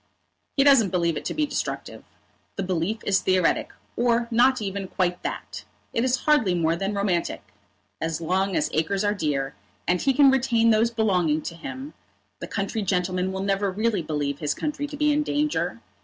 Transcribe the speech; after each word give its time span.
"He 0.57 0.63
doesn't 0.63 0.89
believe 0.89 1.15
it 1.15 1.23
to 1.25 1.33
be 1.35 1.45
destructive. 1.45 2.03
The 2.55 2.63
belief 2.63 3.01
is 3.05 3.19
theoretic, 3.21 3.71
or 3.95 4.27
not 4.31 4.59
even 4.59 4.87
quite 4.87 5.21
that. 5.21 5.63
It 5.93 6.03
is 6.03 6.21
hardly 6.25 6.55
more 6.55 6.75
than 6.75 6.95
romantic. 6.95 7.43
As 8.01 8.19
long 8.19 8.55
as 8.55 8.71
acres 8.73 9.03
are 9.03 9.13
dear, 9.13 9.53
and 9.87 10.01
he 10.01 10.13
can 10.15 10.31
retain 10.31 10.71
those 10.71 10.89
belonging 10.89 11.43
to 11.43 11.55
him, 11.55 11.93
the 12.39 12.47
country 12.47 12.81
gentleman 12.81 13.31
will 13.31 13.43
never 13.43 13.69
really 13.71 14.01
believe 14.01 14.39
his 14.39 14.55
country 14.55 14.87
to 14.87 14.97
be 14.97 15.11
in 15.11 15.21
danger. 15.21 15.81